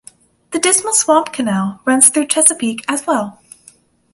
The 0.49 0.57
Dismal 0.57 0.95
Swamp 0.95 1.31
Canal 1.31 1.79
runs 1.85 2.09
through 2.09 2.25
Chesapeake 2.25 2.83
as 2.89 3.05
well. 3.05 3.39